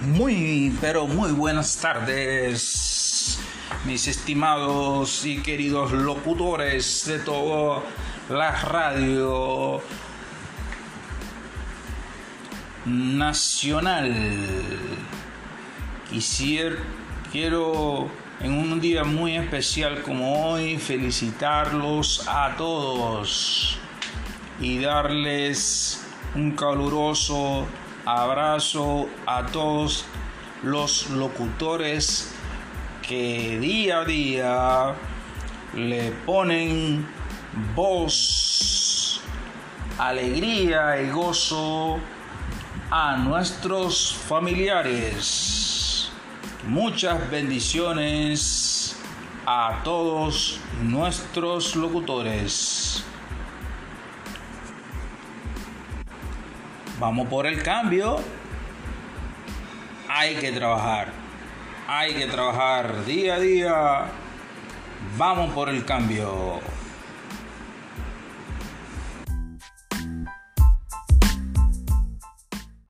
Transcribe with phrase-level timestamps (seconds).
[0.00, 3.38] Muy, pero muy buenas tardes,
[3.84, 7.82] mis estimados y queridos locutores de toda
[8.30, 9.82] la radio
[12.86, 14.16] nacional.
[16.08, 16.76] Quisiera,
[17.30, 18.08] quiero
[18.40, 23.78] en un día muy especial como hoy felicitarlos a todos
[24.62, 26.02] y darles
[26.34, 27.66] un caluroso
[28.04, 30.04] abrazo a todos
[30.62, 32.32] los locutores
[33.06, 34.94] que día a día
[35.74, 37.06] le ponen
[37.74, 39.20] voz,
[39.98, 41.98] alegría y gozo
[42.90, 46.10] a nuestros familiares.
[46.66, 48.96] Muchas bendiciones
[49.46, 53.04] a todos nuestros locutores.
[57.00, 58.18] Vamos por el cambio.
[60.06, 61.08] Hay que trabajar.
[61.88, 64.02] Hay que trabajar día a día.
[65.16, 66.60] Vamos por el cambio.